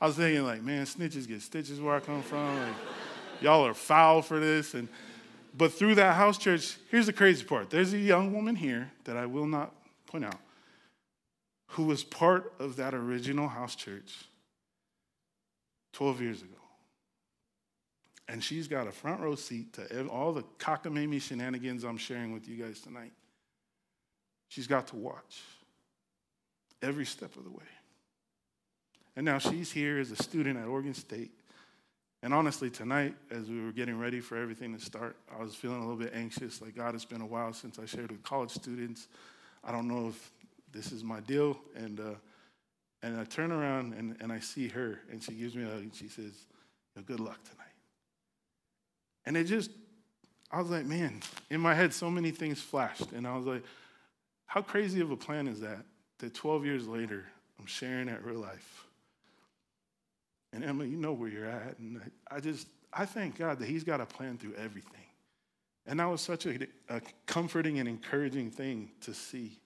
[0.00, 2.56] I was thinking, like, man, snitches get stitches where I come from.
[2.58, 2.74] Like,
[3.40, 4.74] y'all are foul for this.
[4.74, 4.88] And
[5.56, 7.70] but through that house church, here's the crazy part.
[7.70, 9.72] There's a young woman here that I will not
[10.06, 10.38] point out
[11.70, 14.24] who was part of that original house church
[15.92, 16.59] 12 years ago.
[18.30, 22.48] And she's got a front row seat to all the cockamamie shenanigans I'm sharing with
[22.48, 23.10] you guys tonight.
[24.48, 25.42] She's got to watch
[26.80, 27.64] every step of the way.
[29.16, 31.32] And now she's here as a student at Oregon State.
[32.22, 35.78] And honestly, tonight, as we were getting ready for everything to start, I was feeling
[35.78, 36.62] a little bit anxious.
[36.62, 39.08] Like, God, it's been a while since I shared with college students.
[39.64, 40.30] I don't know if
[40.70, 41.58] this is my deal.
[41.74, 42.14] And, uh,
[43.02, 45.80] and I turn around and, and I see her, and she gives me a hug,
[45.80, 46.46] and she says,
[47.06, 47.69] Good luck tonight.
[49.26, 49.70] And it just,
[50.50, 53.12] I was like, man, in my head, so many things flashed.
[53.12, 53.62] And I was like,
[54.46, 55.84] how crazy of a plan is that?
[56.18, 57.24] That 12 years later,
[57.58, 58.84] I'm sharing at real life.
[60.52, 61.78] And Emma, you know where you're at.
[61.78, 65.00] And I just, I thank God that He's got a plan through everything.
[65.86, 69.58] And that was such a, a, comforting and encouraging thing to see.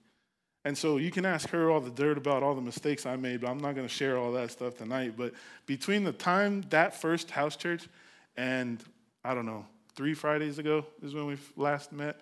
[0.63, 3.41] And so you can ask her all the dirt about all the mistakes I made,
[3.41, 5.13] but I'm not going to share all that stuff tonight.
[5.17, 5.33] But
[5.65, 7.87] between the time that first house church
[8.35, 8.83] and,
[9.25, 12.21] I don't know, three Fridays ago is when we last met,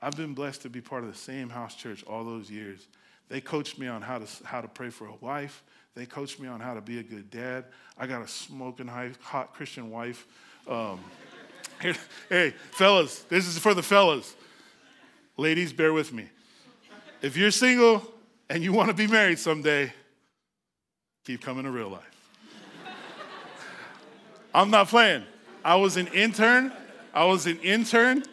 [0.00, 2.86] I've been blessed to be part of the same house church all those years.
[3.28, 5.64] They coached me on how to, how to pray for a wife.
[5.96, 7.64] They coached me on how to be a good dad.
[7.98, 10.24] I got a smoking hot Christian wife.
[10.68, 11.00] Um,
[12.28, 14.36] hey, fellas, this is for the fellas.
[15.36, 16.28] Ladies, bear with me.
[17.22, 18.08] If you're single
[18.48, 19.92] and you want to be married someday,
[21.24, 22.30] keep coming to real life.
[24.54, 25.24] I'm not playing.
[25.68, 26.72] I was an intern.
[27.12, 28.24] I was an intern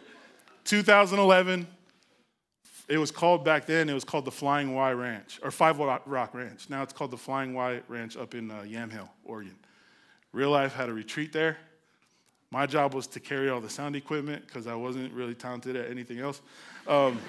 [0.64, 1.68] 2011
[2.88, 6.34] it was called back then, it was called the Flying Y Ranch, or Five Rock
[6.34, 6.70] Ranch.
[6.70, 9.56] Now it's called the Flying Y Ranch up in uh, Yamhill, Oregon.
[10.32, 11.58] Real Life had a retreat there.
[12.52, 15.90] My job was to carry all the sound equipment because I wasn't really talented at
[15.90, 16.42] anything else.
[16.88, 17.20] Um,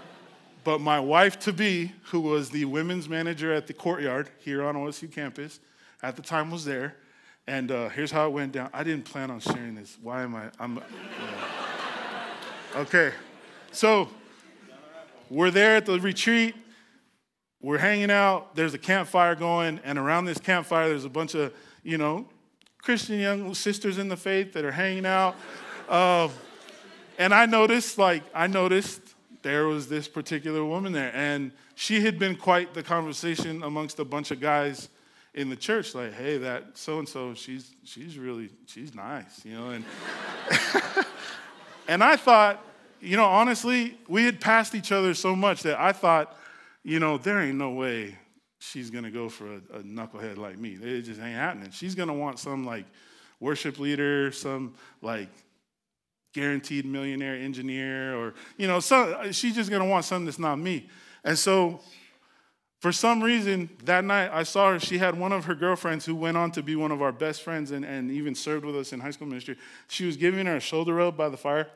[0.64, 4.74] but my wife to be, who was the women's manager at the courtyard here on
[4.74, 5.60] OSU campus,
[6.02, 6.96] at the time was there.
[7.46, 8.70] And uh, here's how it went down.
[8.72, 9.98] I didn't plan on sharing this.
[10.02, 10.50] Why am I?
[10.58, 10.78] I'm.
[10.78, 10.82] Uh,
[12.76, 13.12] okay.
[13.70, 14.08] So
[15.28, 16.54] we're there at the retreat.
[17.60, 18.54] We're hanging out.
[18.54, 21.52] There's a campfire going, and around this campfire, there's a bunch of,
[21.82, 22.28] you know,
[22.82, 25.34] Christian young sisters in the faith that are hanging out.
[25.88, 26.28] Uh,
[27.18, 29.00] and I noticed, like, I noticed
[29.42, 34.04] there was this particular woman there, and she had been quite the conversation amongst a
[34.04, 34.88] bunch of guys
[35.34, 35.94] in the church.
[35.94, 39.70] Like, hey, that so and so, she's she's really she's nice, you know.
[39.70, 39.84] And
[41.88, 42.64] and I thought,
[43.00, 46.36] you know, honestly, we had passed each other so much that I thought,
[46.82, 48.16] you know, there ain't no way
[48.58, 50.78] she's gonna go for a, a knucklehead like me.
[50.80, 51.70] It just ain't happening.
[51.70, 52.86] She's gonna want some like
[53.40, 55.28] worship leader, some like
[56.32, 60.56] guaranteed millionaire engineer, or you know, some, uh, she's just gonna want something that's not
[60.56, 60.88] me.
[61.24, 61.80] And so,
[62.84, 64.78] for some reason, that night I saw her.
[64.78, 67.40] She had one of her girlfriends who went on to be one of our best
[67.40, 69.56] friends and, and even served with us in high school ministry.
[69.88, 71.66] She was giving her a shoulder rub by the fire.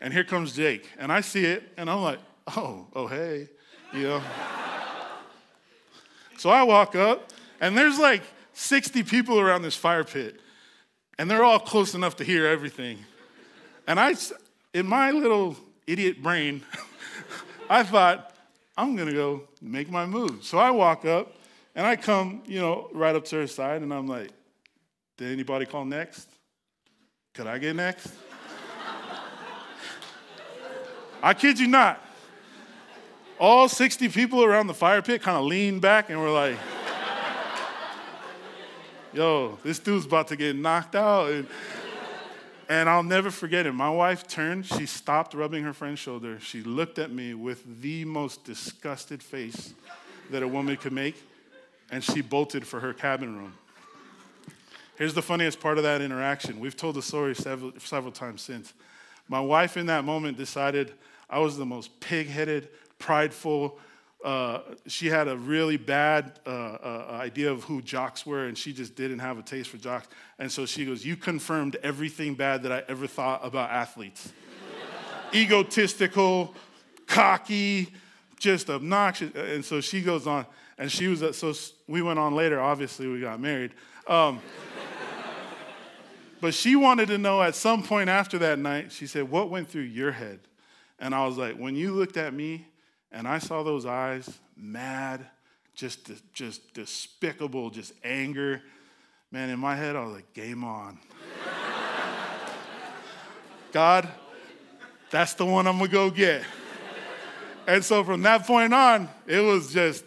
[0.00, 0.88] And here comes Jake.
[0.98, 2.18] And I see it, and I'm like,
[2.56, 3.50] oh, oh, hey,
[3.92, 4.22] you know.
[6.38, 8.22] so I walk up, and there's like
[8.54, 10.40] 60 people around this fire pit,
[11.18, 13.00] and they're all close enough to hear everything.
[13.86, 14.14] And I,
[14.72, 16.62] in my little idiot brain,
[17.68, 18.34] I thought,
[18.78, 20.44] I'm gonna go make my move.
[20.44, 21.34] So I walk up,
[21.74, 24.30] and I come, you know, right up to her side, and I'm like,
[25.16, 26.28] did anybody call next?
[27.34, 28.12] Could I get next?
[31.20, 32.00] I kid you not.
[33.40, 36.56] All 60 people around the fire pit kind of leaned back and were like,
[39.12, 41.30] yo, this dude's about to get knocked out.
[41.30, 41.48] And,
[42.68, 43.72] and I'll never forget it.
[43.72, 46.38] My wife turned, she stopped rubbing her friend's shoulder.
[46.40, 49.72] She looked at me with the most disgusted face
[50.30, 51.16] that a woman could make,
[51.90, 53.54] and she bolted for her cabin room.
[54.96, 56.60] Here's the funniest part of that interaction.
[56.60, 58.74] We've told the story several, several times since.
[59.28, 60.92] My wife, in that moment, decided
[61.30, 63.78] I was the most pig headed, prideful.
[64.24, 68.72] Uh, she had a really bad uh, uh, idea of who jocks were, and she
[68.72, 70.08] just didn't have a taste for jocks.
[70.40, 74.32] And so she goes, You confirmed everything bad that I ever thought about athletes
[75.32, 76.54] egotistical,
[77.06, 77.92] cocky,
[78.40, 79.32] just obnoxious.
[79.36, 80.46] And so she goes on,
[80.78, 81.54] and she was, so
[81.86, 82.60] we went on later.
[82.60, 83.72] Obviously, we got married.
[84.08, 84.40] Um,
[86.40, 89.68] but she wanted to know at some point after that night, she said, What went
[89.68, 90.40] through your head?
[90.98, 92.66] And I was like, When you looked at me
[93.12, 95.26] and I saw those eyes, mad,
[95.74, 98.62] just, just despicable, just anger,
[99.30, 100.98] man, in my head, I was like, Game on.
[103.72, 104.08] God,
[105.10, 106.42] that's the one I'm gonna go get.
[107.66, 110.04] And so from that point on, it was just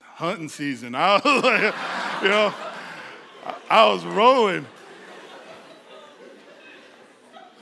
[0.00, 0.94] hunting season.
[0.94, 1.74] I was like,
[2.22, 2.54] you know,
[3.68, 4.66] I was rolling.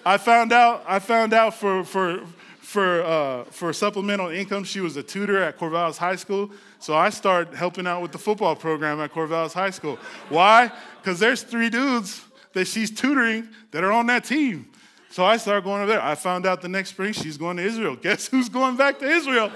[0.05, 2.23] I found out, I found out for, for,
[2.71, 6.53] for, uh, for supplemental income, she was a tutor at Corvallis High School.
[6.79, 9.99] So I started helping out with the football program at Corvallis High School.
[10.29, 10.71] Why?
[11.03, 14.71] Because there's three dudes that she's tutoring that are on that team.
[15.11, 16.01] So I started going over there.
[16.01, 17.97] I found out the next spring she's going to Israel.
[18.01, 19.51] Guess who's going back to Israel?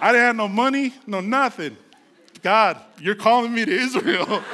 [0.00, 1.76] I didn't have no money, no nothing.
[2.42, 4.38] God, you're calling me to Israel.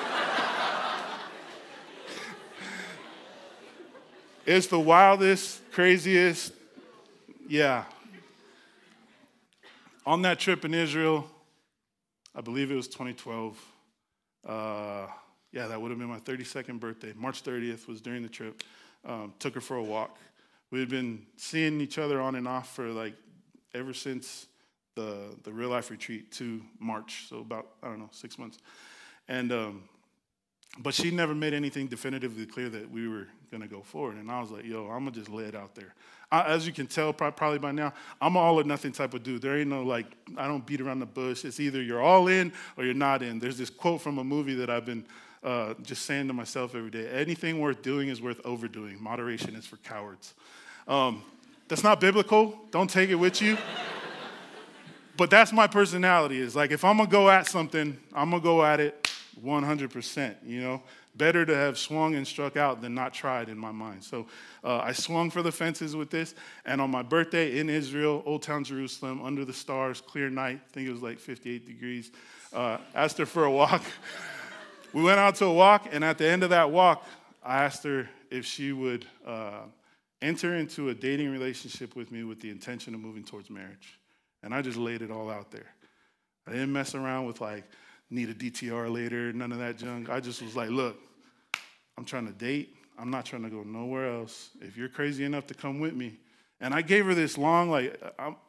[4.46, 6.54] it's the wildest, craziest,
[7.48, 7.84] yeah.
[10.04, 11.28] On that trip in Israel,
[12.34, 13.58] I believe it was 2012.
[14.46, 15.06] Uh,
[15.52, 17.14] yeah, that would have been my 32nd birthday.
[17.16, 18.62] March 30th was during the trip.
[19.04, 20.18] Um, took her for a walk.
[20.70, 23.14] We had been seeing each other on and off for like
[23.74, 24.46] ever since
[24.94, 28.58] the, the real life retreat to March, so about, I don't know, six months.
[29.26, 29.82] And, um,
[30.78, 34.16] but she never made anything definitively clear that we were going to go forward.
[34.16, 35.94] And I was like, yo, I'm going to just lay it out there.
[36.30, 39.42] I, as you can tell probably by now, I'm all or nothing type of dude.
[39.42, 41.44] There ain't no like, I don't beat around the bush.
[41.44, 43.38] It's either you're all in or you're not in.
[43.38, 45.04] There's this quote from a movie that I've been
[45.42, 49.02] uh, just saying to myself every day anything worth doing is worth overdoing.
[49.02, 50.34] Moderation is for cowards.
[50.86, 51.22] Um,
[51.68, 52.58] that's not biblical.
[52.70, 53.56] Don't take it with you.
[55.16, 56.38] but that's my personality.
[56.40, 59.08] Is like if I'm gonna go at something, I'm gonna go at it
[59.44, 60.37] 100%.
[60.44, 60.83] You know,
[61.18, 64.05] better to have swung and struck out than not tried in my mind.
[64.05, 64.27] So
[64.64, 66.35] uh, I swung for the fences with this.
[66.64, 70.61] And on my birthday in Israel, Old Town Jerusalem, under the stars, clear night.
[70.68, 72.12] I think it was like 58 degrees.
[72.53, 73.83] Uh, asked her for a walk.
[74.92, 77.05] we went out to a walk, and at the end of that walk,
[77.42, 79.62] I asked her if she would uh,
[80.22, 83.98] enter into a dating relationship with me with the intention of moving towards marriage.
[84.42, 85.66] And I just laid it all out there.
[86.46, 87.64] I didn't mess around with like,
[88.11, 90.09] need a DTR later, none of that junk.
[90.09, 90.97] I just was like, look,
[91.97, 92.75] I'm trying to date.
[92.99, 94.51] I'm not trying to go nowhere else.
[94.61, 96.18] If you're crazy enough to come with me,
[96.61, 98.01] and I gave her this long, like,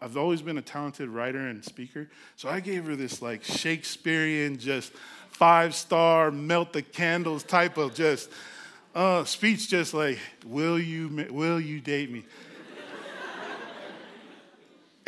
[0.02, 2.10] I've always been a talented writer and speaker.
[2.36, 4.91] So I gave her this, like, Shakespearean, just
[5.30, 8.32] five star, melt the candles type of just
[8.95, 12.26] uh, speech, just like, will you, will you date me?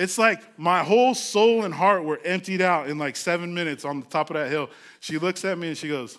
[0.02, 4.00] It's like my whole soul and heart were emptied out in like seven minutes on
[4.00, 4.70] the top of that hill.
[5.00, 6.18] She looks at me and she goes,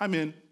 [0.00, 0.34] I'm in.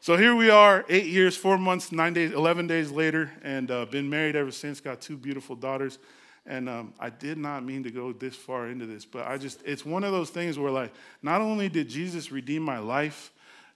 [0.00, 3.84] So here we are, eight years, four months, nine days, 11 days later, and uh,
[3.84, 6.00] been married ever since, got two beautiful daughters.
[6.44, 9.62] And um, I did not mean to go this far into this, but I just,
[9.64, 10.92] it's one of those things where, like,
[11.22, 13.30] not only did Jesus redeem my life,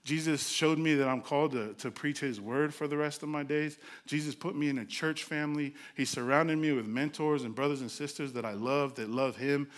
[0.07, 3.29] Jesus showed me that I'm called to, to preach his word for the rest of
[3.29, 3.77] my days.
[4.07, 5.75] Jesus put me in a church family.
[5.97, 9.69] He surrounded me with mentors and brothers and sisters that I love, that love him.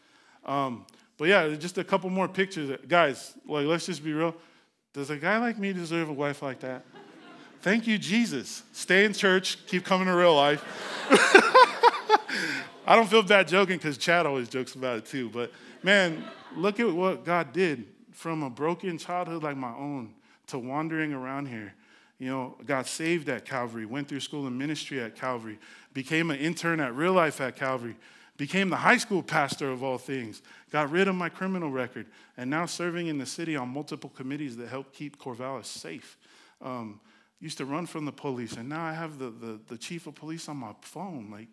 [0.46, 0.86] Um,
[1.18, 2.78] but yeah, just a couple more pictures.
[2.88, 4.36] Guys, like, let's just be real.
[4.94, 6.86] Does a guy like me deserve a wife like that?
[7.62, 8.64] Thank you, Jesus.
[8.72, 10.64] Stay in church, keep coming to real life.
[12.88, 15.30] I don't feel bad joking because Chad always jokes about it too.
[15.30, 15.52] But
[15.84, 16.24] man,
[16.56, 20.14] look at what God did from a broken childhood like my own
[20.48, 21.74] to wandering around here.
[22.18, 25.60] You know, got saved at Calvary, went through school and ministry at Calvary,
[25.94, 27.96] became an intern at Real Life at Calvary,
[28.38, 30.42] became the high school pastor of all things,
[30.72, 32.06] got rid of my criminal record,
[32.38, 36.18] and now serving in the city on multiple committees that help keep Corvallis safe.
[36.62, 37.00] Um,
[37.40, 40.16] used to run from the police, and now I have the, the, the chief of
[40.16, 41.30] police on my phone.
[41.32, 41.48] Like,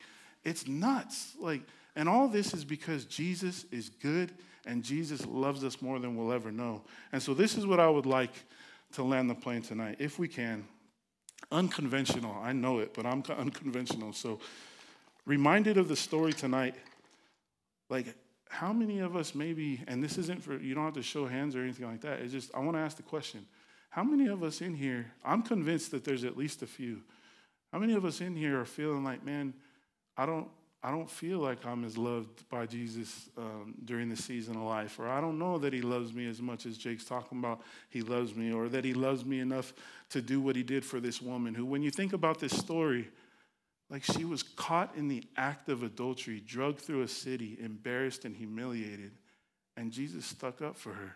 [0.45, 1.34] it's nuts.
[1.39, 1.62] Like,
[1.95, 4.32] And all this is because Jesus is good
[4.66, 6.82] and Jesus loves us more than we'll ever know.
[7.12, 8.32] And so, this is what I would like
[8.93, 10.64] to land the plane tonight, if we can.
[11.53, 14.12] Unconventional, I know it, but I'm unconventional.
[14.12, 14.41] So,
[15.24, 16.74] reminded of the story tonight,
[17.89, 18.14] like,
[18.49, 21.55] how many of us maybe, and this isn't for, you don't have to show hands
[21.55, 22.20] or anything like that.
[22.20, 23.47] It's just, I want to ask the question
[23.97, 27.01] how many of us in here, I'm convinced that there's at least a few,
[27.73, 29.55] how many of us in here are feeling like, man,
[30.19, 30.49] I don't,
[30.83, 34.99] I don't feel like I'm as loved by Jesus um, during the season of life,
[34.99, 38.03] or I don't know that he loves me as much as Jake's talking about he
[38.03, 39.73] loves me, or that he loves me enough
[40.11, 43.09] to do what he did for this woman who, when you think about this story,
[43.89, 48.37] like she was caught in the act of adultery, drugged through a city, embarrassed and
[48.37, 49.13] humiliated,
[49.75, 51.15] and Jesus stuck up for her.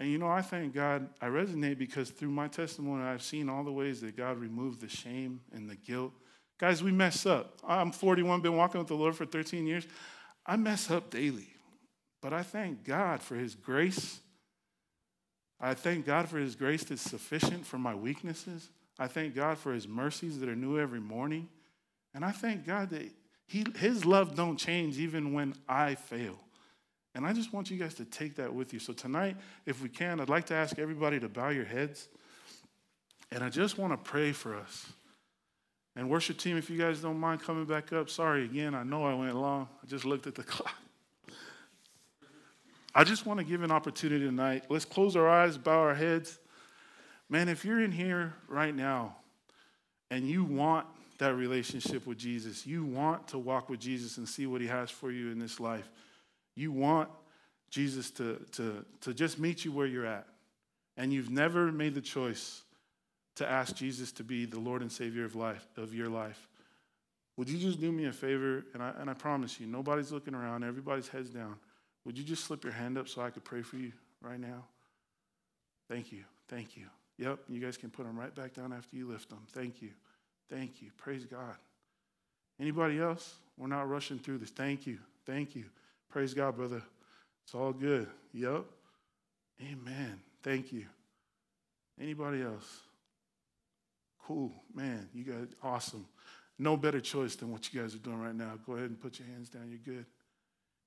[0.00, 3.62] And you know, I thank God, I resonate because through my testimony, I've seen all
[3.62, 6.12] the ways that God removed the shame and the guilt
[6.62, 7.58] Guys, we mess up.
[7.66, 9.84] I'm 41, been walking with the Lord for 13 years.
[10.46, 11.48] I mess up daily.
[12.20, 14.20] But I thank God for His grace.
[15.60, 18.70] I thank God for His grace that's sufficient for my weaknesses.
[18.96, 21.48] I thank God for His mercies that are new every morning.
[22.14, 23.10] And I thank God that
[23.44, 26.38] he, His love don't change even when I fail.
[27.14, 28.78] And I just want you guys to take that with you.
[28.78, 29.36] So tonight,
[29.66, 32.08] if we can, I'd like to ask everybody to bow your heads.
[33.30, 34.86] And I just want to pray for us.
[35.94, 39.04] And worship team, if you guys don't mind coming back up, sorry again, I know
[39.04, 39.68] I went long.
[39.82, 40.74] I just looked at the clock.
[42.94, 44.64] I just want to give an opportunity tonight.
[44.68, 46.38] Let's close our eyes, bow our heads.
[47.28, 49.16] Man, if you're in here right now
[50.10, 50.86] and you want
[51.18, 54.90] that relationship with Jesus, you want to walk with Jesus and see what he has
[54.90, 55.88] for you in this life,
[56.54, 57.08] you want
[57.70, 60.26] Jesus to, to, to just meet you where you're at,
[60.96, 62.62] and you've never made the choice
[63.36, 66.48] to ask Jesus to be the Lord and Savior of life of your life,
[67.36, 68.64] would you just do me a favor?
[68.74, 71.56] And I, and I promise you, nobody's looking around, everybody's heads down.
[72.04, 74.64] Would you just slip your hand up so I could pray for you right now?
[75.88, 76.24] Thank you.
[76.48, 76.84] Thank you.
[77.18, 79.40] Yep, you guys can put them right back down after you lift them.
[79.52, 79.90] Thank you.
[80.50, 80.90] Thank you.
[80.96, 81.56] Praise God.
[82.60, 83.36] Anybody else?
[83.56, 84.50] We're not rushing through this.
[84.50, 84.98] Thank you.
[85.24, 85.64] Thank you.
[86.12, 86.82] Praise God, brother.
[87.44, 88.06] It's all good.
[88.34, 88.64] Yep.
[89.62, 90.20] Amen.
[90.42, 90.84] Thank you.
[92.00, 92.82] Anybody else?
[94.26, 96.06] Cool, man, you guys, awesome.
[96.58, 98.52] No better choice than what you guys are doing right now.
[98.64, 99.68] Go ahead and put your hands down.
[99.68, 100.06] You're good.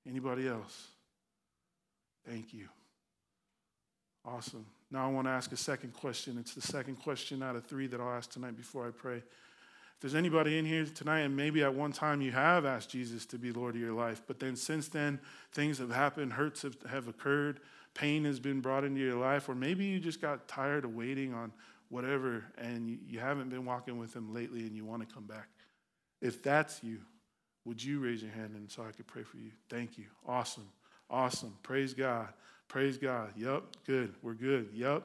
[0.08, 0.88] Anybody else?
[2.26, 2.68] Thank you.
[4.24, 4.64] Awesome.
[4.90, 6.38] Now I want to ask a second question.
[6.38, 9.22] It's the second question out of three that I'll ask tonight before I pray.
[9.96, 13.24] If there's anybody in here tonight, and maybe at one time you have asked Jesus
[13.26, 15.18] to be Lord of your life, but then since then
[15.52, 17.60] things have happened, hurts have, have occurred,
[17.94, 21.32] pain has been brought into your life, or maybe you just got tired of waiting
[21.32, 21.50] on
[21.88, 25.48] whatever, and you haven't been walking with Him lately and you want to come back,
[26.20, 26.98] if that's you,
[27.64, 29.50] would you raise your hand and so I could pray for you?
[29.70, 30.04] Thank you.
[30.26, 30.68] Awesome.
[31.08, 31.56] Awesome.
[31.62, 32.28] Praise God.
[32.68, 33.32] Praise God.
[33.36, 33.62] Yep.
[33.86, 34.14] Good.
[34.22, 34.68] We're good.
[34.74, 35.04] Yep.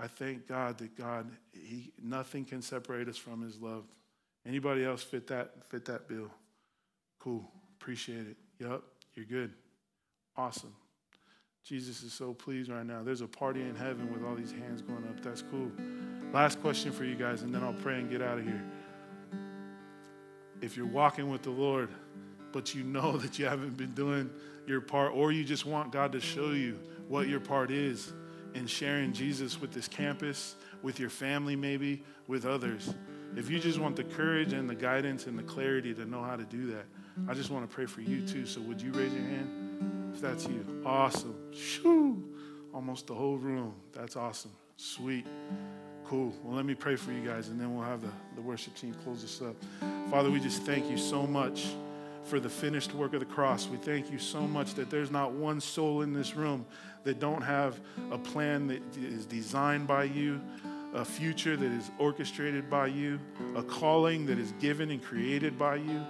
[0.00, 3.84] I thank God that God, he, nothing can separate us from His love.
[4.46, 6.30] Anybody else fit that fit that bill?
[7.18, 7.44] Cool.
[7.80, 8.36] Appreciate it.
[8.60, 8.82] Yep.
[9.14, 9.52] You're good.
[10.36, 10.74] Awesome.
[11.64, 13.02] Jesus is so pleased right now.
[13.02, 15.20] There's a party in heaven with all these hands going up.
[15.22, 15.70] That's cool.
[16.32, 18.64] Last question for you guys, and then I'll pray and get out of here.
[20.62, 21.90] If you're walking with the Lord,
[22.52, 24.30] but you know that you haven't been doing
[24.66, 26.78] your part, or you just want God to show you
[27.08, 28.12] what your part is
[28.58, 32.92] in sharing Jesus with this campus, with your family, maybe, with others.
[33.36, 36.36] If you just want the courage and the guidance and the clarity to know how
[36.36, 36.84] to do that,
[37.28, 38.46] I just want to pray for you too.
[38.46, 40.12] So, would you raise your hand?
[40.14, 41.36] If that's you, awesome.
[41.52, 42.22] Shoo!
[42.74, 43.74] Almost the whole room.
[43.92, 44.52] That's awesome.
[44.76, 45.26] Sweet.
[46.04, 46.32] Cool.
[46.42, 48.94] Well, let me pray for you guys, and then we'll have the, the worship team
[49.04, 49.56] close us up.
[50.10, 51.68] Father, we just thank you so much
[52.28, 53.66] for the finished work of the cross.
[53.66, 56.66] We thank you so much that there's not one soul in this room
[57.04, 60.40] that don't have a plan that is designed by you,
[60.94, 63.18] a future that is orchestrated by you,
[63.56, 66.04] a calling that is given and created by you.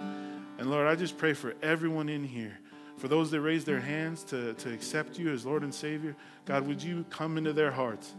[0.57, 2.57] And Lord, I just pray for everyone in here
[2.99, 6.67] for those that raise their hands to, to accept you as Lord and Savior, God,
[6.67, 8.13] would you come into their hearts?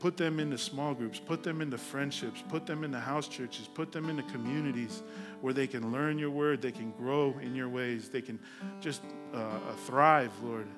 [0.00, 3.90] Put them into small groups, put them into friendships, put them into house churches, put
[3.90, 5.02] them into communities
[5.42, 8.38] where they can learn your word, they can grow in your ways, they can
[8.80, 9.02] just
[9.34, 10.68] uh, uh thrive, Lord.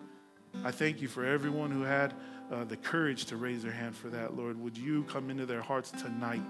[0.65, 2.15] I thank you for everyone who had
[2.51, 4.61] uh, the courage to raise their hand for that, Lord.
[4.61, 6.43] Would you come into their hearts tonight?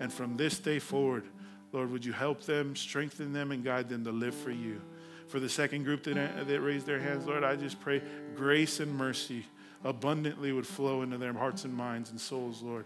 [0.00, 1.24] And from this day forward,
[1.72, 4.80] Lord, would you help them, strengthen them, and guide them to live for you?
[5.28, 8.02] For the second group that, that raised their hands, Lord, I just pray
[8.36, 9.44] grace and mercy
[9.84, 12.84] abundantly would flow into their hearts and minds and souls, Lord.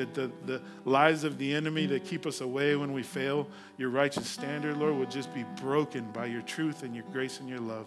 [0.00, 3.46] That the, the lies of the enemy that keep us away when we fail,
[3.76, 7.48] your righteous standard, Lord, would just be broken by your truth and your grace and
[7.48, 7.86] your love.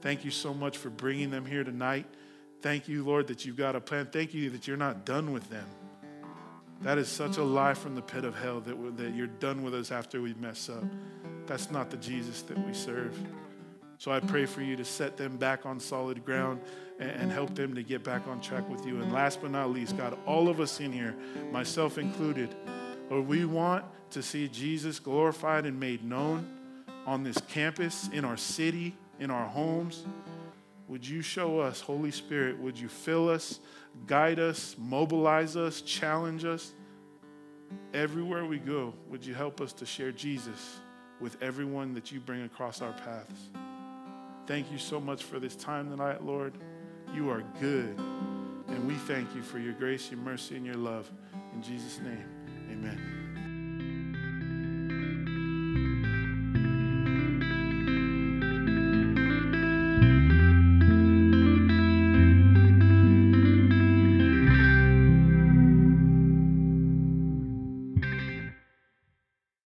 [0.00, 2.06] Thank you so much for bringing them here tonight.
[2.62, 4.06] Thank you, Lord, that you've got a plan.
[4.06, 5.66] Thank you that you're not done with them.
[6.82, 9.74] That is such a lie from the pit of hell that, that you're done with
[9.74, 10.84] us after we mess up.
[11.46, 13.16] That's not the Jesus that we serve.
[13.98, 16.60] So I pray for you to set them back on solid ground
[16.98, 19.00] and help them to get back on track with you.
[19.02, 21.14] And last but not least, God, all of us in here,
[21.52, 22.54] myself included,
[23.10, 26.48] Lord, we want to see Jesus glorified and made known
[27.06, 30.04] on this campus, in our city, in our homes.
[30.88, 33.60] Would you show us, Holy Spirit, would you fill us,
[34.06, 36.72] guide us, mobilize us, challenge us?
[37.92, 40.78] Everywhere we go, would you help us to share Jesus
[41.20, 43.50] with everyone that you bring across our paths?
[44.46, 46.54] Thank you so much for this time tonight, Lord.
[47.16, 47.98] You are good.
[48.68, 51.10] And we thank you for your grace, your mercy, and your love.
[51.54, 52.26] In Jesus' name,
[52.70, 53.25] amen.